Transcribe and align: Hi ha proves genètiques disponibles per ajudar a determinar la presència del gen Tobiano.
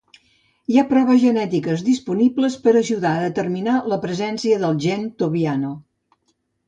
Hi 0.75 0.79
ha 0.81 0.83
proves 0.93 1.19
genètiques 1.23 1.83
disponibles 1.89 2.57
per 2.63 2.73
ajudar 2.79 3.13
a 3.17 3.27
determinar 3.27 3.77
la 3.93 4.01
presència 4.07 4.59
del 4.65 4.81
gen 4.87 5.05
Tobiano. 5.23 5.75